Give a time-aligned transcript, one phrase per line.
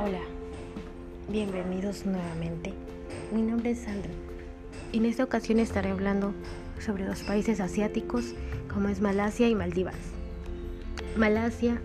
[0.00, 0.20] Hola.
[1.28, 2.72] Bienvenidos nuevamente.
[3.30, 4.10] Mi nombre es Sandra.
[4.92, 6.32] En esta ocasión estaré hablando
[6.80, 8.34] sobre los países asiáticos
[8.72, 9.96] como es Malasia y Maldivas.
[11.16, 11.78] Malasia,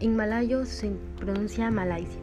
[0.00, 0.90] en malayo se
[1.20, 2.18] pronuncia Malaysia.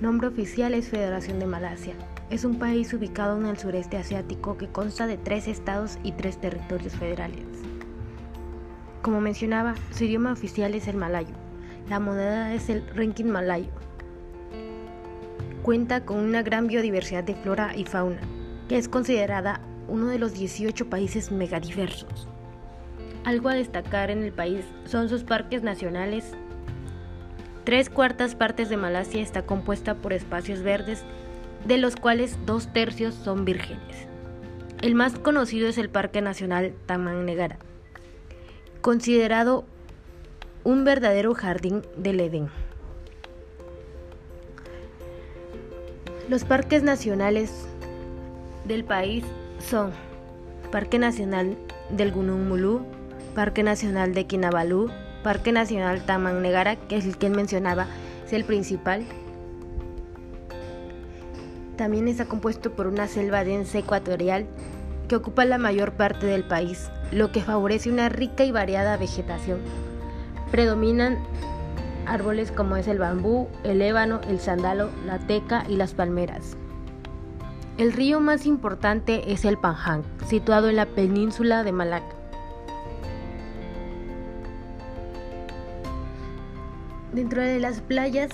[0.00, 1.94] Nombre oficial es Federación de Malasia.
[2.30, 6.40] Es un país ubicado en el sureste asiático que consta de tres estados y tres
[6.40, 7.44] territorios federales.
[9.02, 11.34] Como mencionaba, su idioma oficial es el malayo.
[11.90, 13.82] La moneda es el ringgit malayo.
[15.62, 18.20] Cuenta con una gran biodiversidad de flora y fauna,
[18.68, 22.26] que es considerada uno de los 18 países megadiversos.
[23.22, 26.34] Algo a destacar en el país son sus parques nacionales.
[27.62, 31.04] Tres cuartas partes de Malasia está compuesta por espacios verdes,
[31.64, 34.08] de los cuales dos tercios son vírgenes.
[34.80, 37.58] El más conocido es el Parque Nacional Taman Negara,
[38.80, 39.64] considerado
[40.64, 42.48] un verdadero jardín del Edén.
[46.32, 47.52] Los parques nacionales
[48.64, 49.22] del país
[49.58, 49.90] son
[50.70, 51.58] Parque Nacional
[51.90, 52.86] del Gunung Mulu,
[53.34, 54.88] Parque Nacional de Kinabalu,
[55.22, 57.86] Parque Nacional Taman Negara, que es el que mencionaba,
[58.24, 59.04] es el principal.
[61.76, 64.46] También está compuesto por una selva densa ecuatorial
[65.08, 69.58] que ocupa la mayor parte del país, lo que favorece una rica y variada vegetación.
[70.50, 71.18] Predominan
[72.06, 76.56] árboles como es el bambú, el ébano, el sándalo, la teca y las palmeras.
[77.78, 82.14] El río más importante es el Panjang, situado en la península de Malaca.
[87.12, 88.30] Dentro de las playas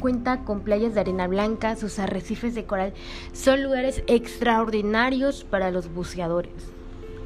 [0.00, 2.94] cuenta con playas de arena blanca, sus arrecifes de coral
[3.32, 6.52] son lugares extraordinarios para los buceadores.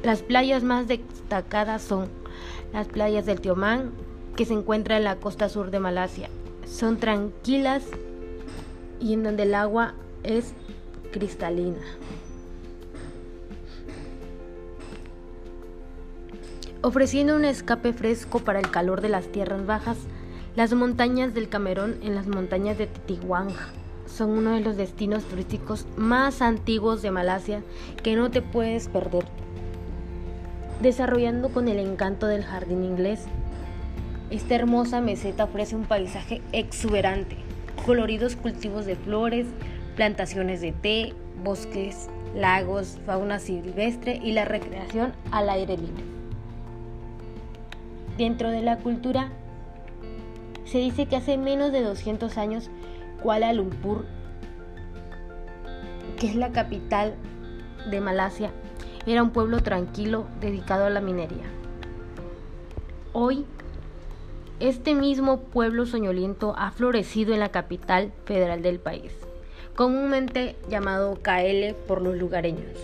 [0.03, 2.09] Las playas más destacadas son
[2.73, 3.91] las playas del Tiomán,
[4.35, 6.29] que se encuentra en la costa sur de Malasia.
[6.65, 7.83] Son tranquilas
[8.99, 10.53] y en donde el agua es
[11.11, 11.81] cristalina.
[16.81, 19.97] Ofreciendo un escape fresco para el calor de las tierras bajas,
[20.55, 23.49] las montañas del Camerón en las montañas de Titiwang
[24.05, 27.63] son uno de los destinos turísticos más antiguos de Malasia
[28.03, 29.25] que no te puedes perder
[30.81, 33.25] desarrollando con el encanto del jardín inglés.
[34.31, 37.37] Esta hermosa meseta ofrece un paisaje exuberante,
[37.85, 39.45] coloridos cultivos de flores,
[39.95, 41.13] plantaciones de té,
[41.43, 46.03] bosques, lagos, fauna silvestre y la recreación al aire libre.
[48.17, 49.29] Dentro de la cultura,
[50.65, 52.71] se dice que hace menos de 200 años
[53.21, 54.07] Kuala Lumpur,
[56.17, 57.13] que es la capital
[57.91, 58.51] de Malasia,
[59.05, 61.45] era un pueblo tranquilo dedicado a la minería.
[63.13, 63.45] Hoy,
[64.59, 69.11] este mismo pueblo soñoliento ha florecido en la capital federal del país,
[69.75, 72.77] comúnmente llamado KL por los lugareños.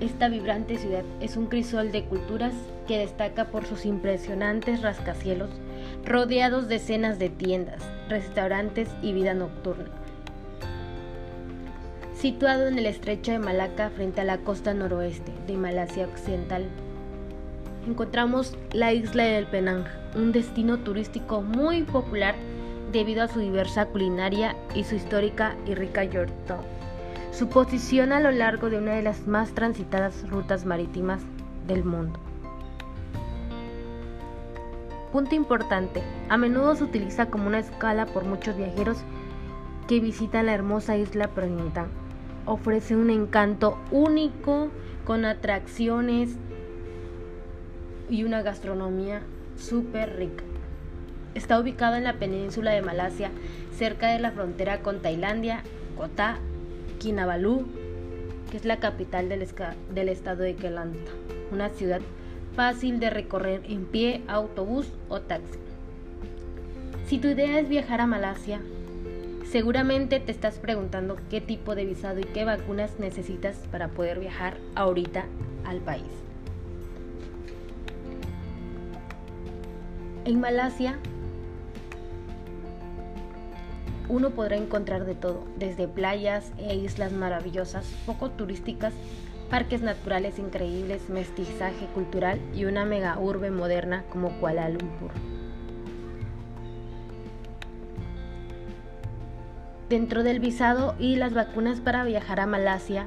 [0.00, 2.54] Esta vibrante ciudad es un crisol de culturas
[2.86, 5.50] que destaca por sus impresionantes rascacielos,
[6.04, 9.90] rodeados de decenas de tiendas, restaurantes y vida nocturna
[12.24, 16.64] situado en el estrecho de Malaca frente a la costa noroeste de Malasia Occidental.
[17.86, 22.34] Encontramos la isla del Penang, un destino turístico muy popular
[22.92, 26.58] debido a su diversa culinaria y su histórica y rica yorta.
[27.32, 31.20] Su posición a lo largo de una de las más transitadas rutas marítimas
[31.66, 32.18] del mundo.
[35.12, 38.98] Punto importante, a menudo se utiliza como una escala por muchos viajeros
[39.88, 42.04] que visitan la hermosa isla Pernintang
[42.46, 44.68] ofrece un encanto único
[45.04, 46.36] con atracciones
[48.08, 49.22] y una gastronomía
[49.58, 50.44] súper rica.
[51.34, 53.30] Está ubicado en la península de Malasia,
[53.76, 55.62] cerca de la frontera con Tailandia,
[55.96, 56.38] Kota
[56.98, 57.66] Kinabalu,
[58.50, 59.46] que es la capital del,
[59.94, 61.02] del estado de Kelantan,
[61.50, 62.00] una ciudad
[62.54, 65.58] fácil de recorrer en pie, autobús o taxi.
[67.06, 68.60] Si tu idea es viajar a Malasia,
[69.54, 74.56] Seguramente te estás preguntando qué tipo de visado y qué vacunas necesitas para poder viajar
[74.74, 75.26] ahorita
[75.64, 76.02] al país.
[80.24, 80.98] En Malasia
[84.08, 88.92] uno podrá encontrar de todo, desde playas e islas maravillosas, poco turísticas,
[89.50, 95.10] parques naturales increíbles, mestizaje cultural y una mega urbe moderna como Kuala Lumpur.
[99.88, 103.06] dentro del visado y las vacunas para viajar a Malasia.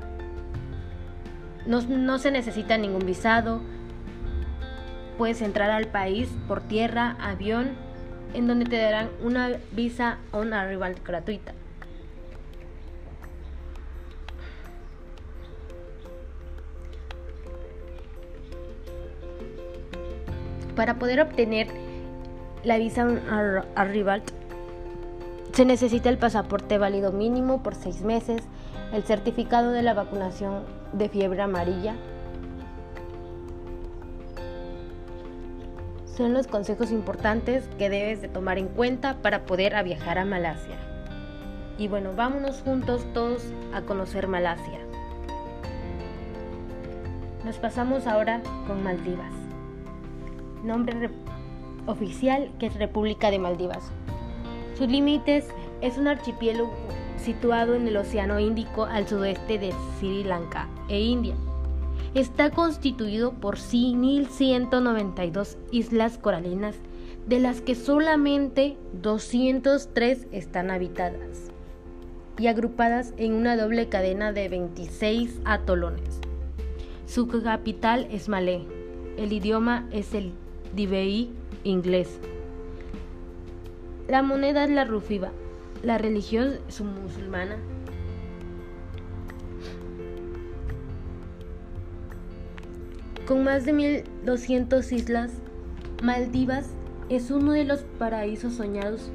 [1.65, 3.59] No, se necesita ningún visado.
[5.17, 7.71] Puedes entrar al país por tierra, avión
[8.33, 11.53] en donde te darán una visa on arrival gratuita.
[20.75, 21.67] Para poder obtener
[22.63, 23.19] la visa on
[23.75, 24.21] arrival
[25.53, 28.43] se necesita el pasaporte válido mínimo por seis meses,
[28.93, 31.95] el certificado de la vacunación de fiebre amarilla.
[36.17, 40.75] Son los consejos importantes que debes de tomar en cuenta para poder viajar a Malasia.
[41.77, 44.79] Y bueno, vámonos juntos todos a conocer Malasia.
[47.45, 49.31] Nos pasamos ahora con Maldivas.
[50.63, 51.11] Nombre
[51.85, 53.91] oficial que es República de Maldivas.
[54.75, 55.45] Sus límites
[55.81, 56.73] es un archipiélago
[57.23, 61.35] situado en el Océano Índico al sudeste de Sri Lanka e India.
[62.13, 66.75] Está constituido por 1.192 islas coralinas,
[67.27, 71.51] de las que solamente 203 están habitadas
[72.39, 76.19] y agrupadas en una doble cadena de 26 atolones.
[77.05, 78.61] Su capital es Malé.
[79.17, 80.31] El idioma es el
[80.75, 81.31] Diveí
[81.63, 82.19] inglés.
[84.07, 85.31] La moneda es la rufiba.
[85.83, 87.57] La religión es musulmana.
[93.27, 95.31] Con más de 1200 islas,
[96.01, 96.69] Maldivas
[97.09, 99.11] es uno de los paraísos soñados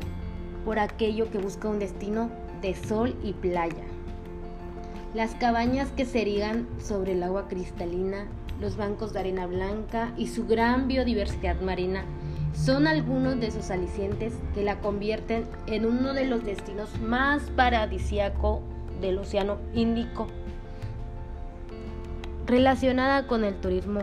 [0.66, 2.30] por aquello que busca un destino
[2.60, 3.84] de sol y playa.
[5.14, 8.26] Las cabañas que se erigan sobre el agua cristalina,
[8.60, 12.04] los bancos de arena blanca y su gran biodiversidad marina
[12.52, 18.60] son algunos de sus alicientes que la convierten en uno de los destinos más paradisíacos
[19.00, 20.26] del Océano Índico,
[22.46, 24.00] relacionada con el turismo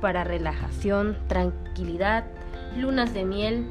[0.00, 2.24] para relajación, tranquilidad,
[2.76, 3.66] lunas de miel.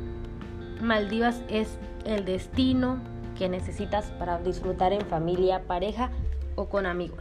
[0.81, 2.99] Maldivas es el destino
[3.38, 6.09] que necesitas para disfrutar en familia, pareja
[6.55, 7.19] o con amigos.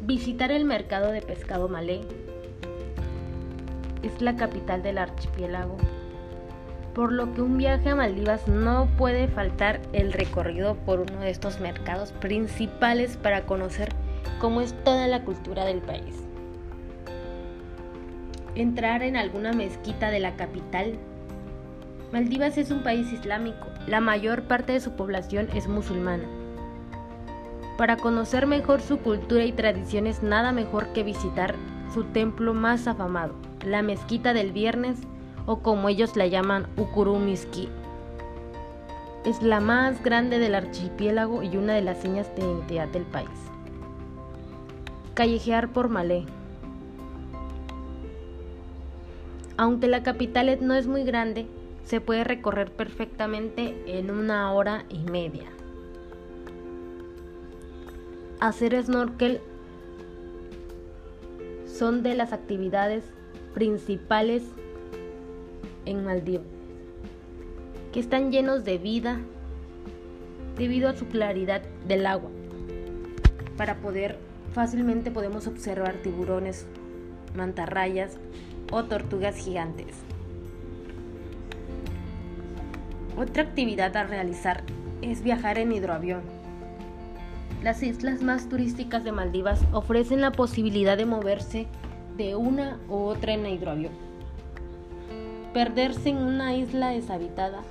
[0.00, 2.02] Visitar el mercado de pescado malé.
[4.02, 5.76] Es la capital del archipiélago,
[6.96, 11.28] por lo que un viaje a Maldivas no puede faltar el recorrido por uno de
[11.28, 13.90] estos mercados principales para conocer
[14.40, 16.14] cómo es toda la cultura del país.
[18.54, 20.94] Entrar en alguna mezquita de la capital.
[22.14, 26.24] Maldivas es un país islámico, la mayor parte de su población es musulmana.
[27.76, 31.56] Para conocer mejor su cultura y tradiciones, nada mejor que visitar
[31.92, 33.34] su templo más afamado,
[33.66, 34.96] la Mezquita del Viernes,
[35.46, 37.68] o como ellos la llaman, Ukurumiski.
[39.24, 43.28] Es la más grande del archipiélago y una de las señas de identidad del país.
[45.14, 46.24] Callejear por Malé.
[49.56, 51.46] Aunque la capital no es muy grande,
[51.84, 55.50] se puede recorrer perfectamente en una hora y media
[58.40, 59.40] hacer snorkel
[61.66, 63.04] son de las actividades
[63.54, 64.42] principales
[65.86, 66.46] en Maldivas,
[67.92, 69.18] que están llenos de vida
[70.58, 72.30] debido a su claridad del agua.
[73.56, 74.18] Para poder
[74.52, 76.66] fácilmente podemos observar tiburones,
[77.34, 78.18] mantarrayas
[78.70, 79.96] o tortugas gigantes.
[83.16, 84.62] Otra actividad a realizar
[85.00, 86.20] es viajar en hidroavión.
[87.62, 91.66] Las islas más turísticas de Maldivas ofrecen la posibilidad de moverse
[92.16, 93.92] de una u otra en hidroavión.
[95.56, 97.62] Perderse en una isla deshabitada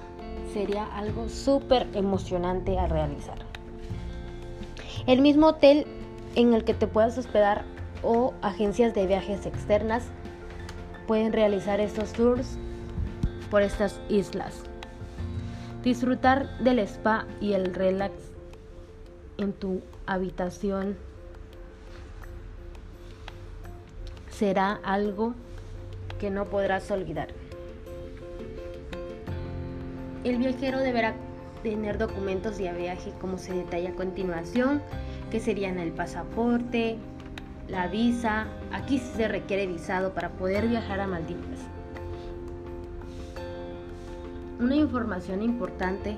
[0.51, 3.37] sería algo súper emocionante a realizar.
[5.05, 5.85] El mismo hotel
[6.33, 7.63] en el que te puedas hospedar
[8.01, 10.05] o agencias de viajes externas
[11.05, 12.57] pueden realizar estos tours
[13.51, 14.63] por estas islas.
[15.83, 18.15] Disfrutar del spa y el relax
[19.37, 20.97] en tu habitación
[24.31, 25.35] será algo
[26.19, 27.44] que no podrás olvidar.
[30.25, 31.13] El viajero deberá
[31.62, 34.82] tener documentos de viaje como se detalla a continuación,
[35.29, 36.98] que serían el pasaporte,
[37.67, 41.60] la visa, aquí se requiere visado para poder viajar a Maldivas.
[44.60, 46.17] Una información importante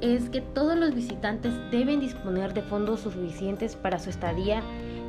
[0.00, 4.62] es que todos los visitantes deben disponer de fondos suficientes para su estadía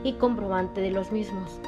[0.04, 1.60] y comprobante de los mismos.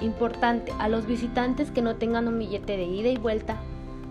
[0.00, 3.60] Importante, a los visitantes que no tengan un billete de ida y vuelta,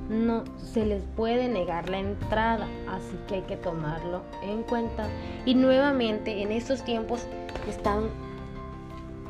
[0.10, 5.08] no se les puede negar la entrada, así que hay que tomarlo en cuenta.
[5.46, 7.28] Y nuevamente, en estos tiempos
[7.68, 8.10] están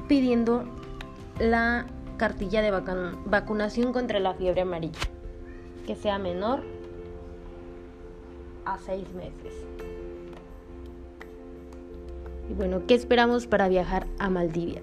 [0.07, 0.65] pidiendo
[1.39, 1.85] la
[2.17, 2.71] cartilla de
[3.25, 4.99] vacunación contra la fiebre amarilla,
[5.85, 6.61] que sea menor
[8.65, 9.53] a seis meses.
[12.49, 14.81] Y bueno, ¿qué esperamos para viajar a Maldivia?